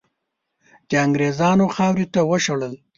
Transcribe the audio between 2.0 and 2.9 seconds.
ته وشړل.